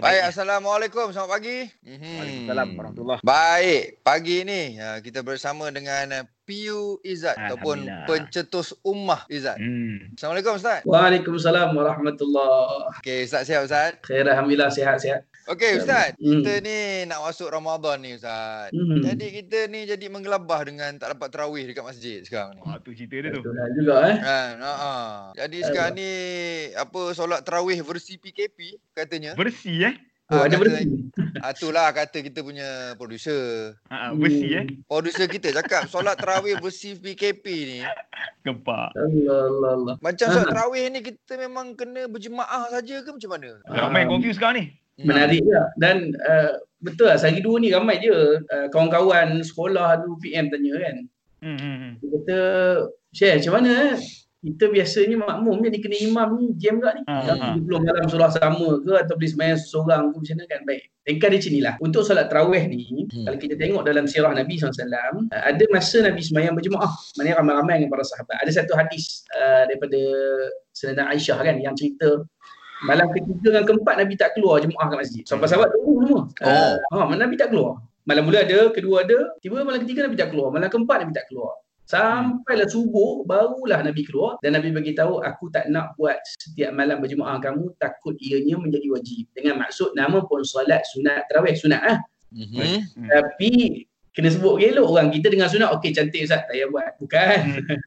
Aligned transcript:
Baik, 0.00 0.32
Assalamualaikum. 0.32 1.12
Selamat 1.12 1.36
pagi. 1.36 1.68
Mhm. 1.84 2.00
Waalaikumsalam 2.16 2.68
warahmatullahi 2.80 3.20
Baik, 3.20 4.00
pagi 4.00 4.40
ni 4.40 4.80
uh, 4.80 4.96
kita 5.04 5.20
bersama 5.20 5.68
dengan 5.68 6.24
Piu 6.42 6.98
Izzat 7.06 7.38
ataupun 7.38 7.86
pencetus 8.10 8.74
ummah 8.82 9.22
Izzat. 9.30 9.62
Hmm. 9.62 10.10
Assalamualaikum 10.18 10.58
Ustaz. 10.58 10.82
Waalaikumsalam 10.82 11.70
warahmatullahi. 11.70 12.98
Okey, 12.98 13.30
Ustaz 13.30 13.46
sihat 13.46 13.62
Ustaz? 13.62 13.94
Khair 14.02 14.26
alhamdulillah 14.26 14.74
sihat-sihat. 14.74 15.22
Okey 15.46 15.78
Ustaz, 15.78 16.18
hmm. 16.18 16.42
kita 16.42 16.52
ni 16.66 16.78
nak 17.06 17.22
masuk 17.22 17.46
Ramadan 17.46 18.02
ni 18.02 18.18
Ustaz. 18.18 18.74
Hmm. 18.74 19.02
Jadi 19.06 19.26
kita 19.38 19.58
ni 19.70 19.86
jadi 19.86 20.06
menggelabah 20.10 20.66
dengan 20.66 20.90
tak 20.98 21.14
dapat 21.14 21.30
tarawih 21.30 21.62
dekat 21.62 21.86
masjid 21.86 22.26
sekarang 22.26 22.58
ni. 22.58 22.60
Ah 22.66 22.82
tu 22.82 22.90
cerita 22.90 23.22
dia 23.22 23.30
tu. 23.30 23.42
Betul 23.42 23.54
lah 23.54 23.68
juga 23.74 23.94
eh. 24.10 24.16
Kan, 24.18 24.54
ha, 24.62 24.72
ha. 24.74 24.92
Jadi 25.38 25.58
sekarang 25.62 25.94
ni 25.94 26.10
apa 26.74 27.00
solat 27.14 27.46
tarawih 27.46 27.78
versi 27.86 28.18
PKP 28.18 28.82
katanya. 28.98 29.38
Versi 29.38 29.82
eh? 29.82 29.94
Oh, 30.32 30.48
ada 30.48 30.56
bersih. 30.56 30.88
Ah, 31.44 31.52
itulah 31.52 31.92
kata 31.92 32.24
kita 32.24 32.40
punya 32.40 32.96
producer. 32.96 33.76
Ha, 33.92 34.16
bersih 34.16 34.50
eh. 34.56 34.66
Producer 34.88 35.28
kita 35.28 35.52
cakap 35.52 35.84
solat 35.92 36.16
tarawih 36.16 36.56
bersih 36.56 36.96
PKP 36.96 37.44
ni. 37.44 37.78
Gempak. 38.40 38.96
Allah 38.96 39.40
Allah 39.52 39.70
Allah. 39.76 39.94
Macam 40.00 40.26
solat 40.32 40.48
tarawih 40.48 40.88
ni 40.88 41.04
kita 41.04 41.36
memang 41.36 41.76
kena 41.76 42.08
berjemaah 42.08 42.72
saja 42.72 43.04
ke 43.04 43.10
macam 43.12 43.30
mana? 43.36 43.50
Ramai 43.68 44.08
confuse 44.08 44.40
sekarang 44.40 44.56
ni. 44.56 44.64
Hmm. 44.96 45.06
Menarik 45.12 45.40
je. 45.44 45.62
Dan 45.76 45.96
uh, 46.24 46.56
betul 46.80 47.12
lah 47.12 47.20
sehari 47.20 47.44
dua 47.44 47.60
ni 47.60 47.68
ramai 47.68 48.00
je 48.00 48.40
uh, 48.40 48.66
kawan-kawan 48.72 49.44
sekolah 49.44 50.00
tu 50.00 50.16
PM 50.24 50.48
tanya 50.48 50.72
kan. 50.80 50.96
Hmm. 51.44 51.58
hmm, 51.60 51.76
hmm. 51.76 51.92
Dia 52.00 52.08
kata, 52.08 52.40
share 53.12 53.36
macam 53.36 53.52
mana 53.60 53.70
eh? 53.92 53.96
Kita 54.42 54.64
biasanya 54.74 55.16
makmum 55.22 55.62
ni 55.62 55.78
kena 55.78 55.96
imam 56.02 56.28
ni 56.34 56.46
jam 56.58 56.82
tak 56.82 56.98
ni 56.98 57.02
uh-huh. 57.06 57.62
belum 57.62 57.86
dalam 57.86 58.04
surah 58.10 58.30
sama 58.34 58.82
ke 58.82 58.92
atau 58.98 59.14
boleh 59.14 59.30
semayang 59.30 59.60
seorang 59.62 60.10
ke 60.10 60.16
macam 60.18 60.34
mana 60.34 60.46
kan 60.50 60.60
baik 60.66 60.92
Tengkar 61.02 61.34
di 61.34 61.42
sini 61.42 61.58
lah. 61.58 61.74
Untuk 61.82 62.06
solat 62.06 62.30
terawih 62.30 62.62
ni, 62.70 63.02
hmm. 63.10 63.26
kalau 63.26 63.34
kita 63.34 63.58
tengok 63.58 63.82
dalam 63.82 64.06
sirah 64.06 64.30
Nabi 64.38 64.54
SAW, 64.54 65.26
ada 65.34 65.64
masa 65.74 65.98
Nabi 65.98 66.22
semayang 66.22 66.54
berjemaah. 66.54 66.94
Maksudnya 67.18 67.42
ramai-ramai 67.42 67.82
dengan 67.82 67.90
para 67.90 68.06
sahabat. 68.06 68.38
Ada 68.38 68.62
satu 68.62 68.78
hadis 68.78 69.26
uh, 69.34 69.66
daripada 69.66 69.98
Selena 70.70 71.10
Aisyah 71.10 71.42
kan 71.42 71.58
yang 71.58 71.74
cerita 71.74 72.22
malam 72.86 73.10
ketiga 73.14 73.58
dan 73.58 73.62
keempat 73.66 73.94
Nabi 73.98 74.14
tak 74.14 74.38
keluar 74.38 74.62
jemaah 74.62 74.86
ke 74.90 74.94
masjid. 74.94 75.22
Sampai 75.26 75.50
sahabat 75.50 75.74
tunggu 75.74 76.06
semua. 76.06 76.22
Oh. 76.22 77.02
Uh, 77.02 77.10
ha, 77.10 77.14
Nabi 77.18 77.34
tak 77.34 77.50
keluar. 77.50 77.82
Malam 78.06 78.22
mula 78.26 78.38
ada, 78.46 78.70
kedua 78.70 79.02
ada, 79.02 79.18
tiba 79.42 79.58
malam 79.66 79.82
ketiga 79.82 80.06
Nabi 80.06 80.14
tak 80.14 80.30
keluar. 80.30 80.54
Malam 80.54 80.70
keempat 80.70 81.02
Nabi 81.02 81.12
tak 81.18 81.26
keluar. 81.30 81.58
Sampailah 81.92 82.72
subuh 82.72 83.20
barulah 83.28 83.84
Nabi 83.84 84.08
keluar 84.08 84.40
dan 84.40 84.56
Nabi 84.56 84.72
bagi 84.72 84.96
tahu 84.96 85.20
aku 85.20 85.52
tak 85.52 85.68
nak 85.68 85.92
buat 86.00 86.16
setiap 86.24 86.72
malam 86.72 87.04
berjemaah 87.04 87.36
kamu 87.36 87.68
takut 87.76 88.16
ianya 88.16 88.56
menjadi 88.56 88.88
wajib. 88.96 89.28
Dengan 89.36 89.60
maksud 89.60 89.92
nama 89.92 90.24
pun 90.24 90.40
solat 90.40 90.80
sunat 90.88 91.28
tarawih 91.28 91.52
sunat 91.52 91.84
ah. 91.84 91.98
Mm-hmm. 92.32 93.12
Tapi 93.12 93.84
kena 94.16 94.28
sebut 94.28 94.60
gelok 94.60 94.88
orang 94.88 95.08
kita 95.12 95.32
dengan 95.32 95.52
sunat 95.52 95.68
okey 95.76 95.92
cantik 95.92 96.24
Ustaz 96.24 96.48
tak 96.48 96.56
payah 96.56 96.68
buat. 96.72 96.96
Bukan. 96.96 97.38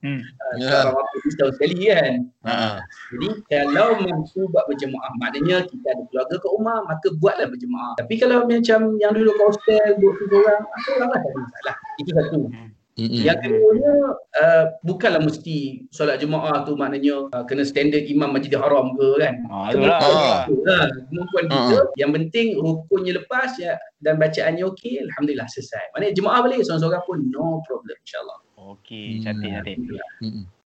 Hmm. 0.00 0.20
Ya. 0.58 0.90
Uh, 0.90 0.98
yeah. 0.98 1.36
tahu 1.38 1.50
sekali 1.54 1.76
kan. 1.86 2.26
Uh. 2.42 2.82
Jadi 3.14 3.28
kalau 3.46 4.02
mampu 4.02 4.50
buat 4.50 4.66
berjemaah 4.66 5.14
maknanya 5.22 5.62
kita 5.62 5.86
ada 5.94 6.02
keluarga 6.10 6.42
kat 6.42 6.50
rumah 6.50 6.78
maka 6.90 7.06
buatlah 7.22 7.46
berjemaah. 7.52 7.94
Tapi 8.02 8.18
kalau 8.18 8.48
macam 8.48 8.98
yang 8.98 9.12
dulu 9.14 9.30
kat 9.30 9.44
hostel 9.46 9.88
dua 10.02 10.12
tiga 10.18 10.36
orang, 10.42 10.62
apa 10.66 10.88
orang 10.98 11.08
lah 11.12 11.20
tak 11.22 11.30
ada 11.30 11.38
masalah. 11.38 11.76
Itu 12.02 12.10
satu. 12.16 12.40
Hmm. 12.50 12.79
Mm-hmm. 12.98 13.22
Yang 13.22 13.38
keduanya 13.46 13.94
uh, 14.42 14.64
bukanlah 14.82 15.22
mesti 15.22 15.86
solat 15.94 16.18
jemaah 16.18 16.66
tu 16.66 16.74
maknanya 16.74 17.30
uh, 17.30 17.44
kena 17.46 17.62
standard 17.62 18.02
imam 18.04 18.34
masjid 18.34 18.58
haram 18.58 18.98
ke 18.98 19.08
kan. 19.22 19.34
Ah 19.46 19.70
itulah. 19.70 19.98
Ha. 20.02 20.76
Kemampuan 21.06 21.46
kita 21.46 21.78
yang 21.94 22.10
penting 22.10 22.58
rukunnya 22.58 23.22
lepas 23.22 23.54
ya 23.62 23.78
dan 24.02 24.18
bacaannya 24.18 24.66
okey 24.74 24.98
alhamdulillah 25.06 25.46
selesai. 25.46 25.94
Maknanya 25.94 26.14
jemaah 26.18 26.40
boleh 26.42 26.58
seorang-seorang 26.66 27.02
pun 27.06 27.18
no 27.30 27.62
problem 27.62 27.96
insyaallah. 28.02 28.38
Okey, 28.58 29.22
cantik 29.22 29.48
cantik. 29.54 29.78
Hmm. 30.20 30.50